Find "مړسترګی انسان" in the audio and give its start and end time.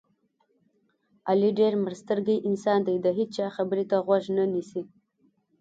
1.83-2.79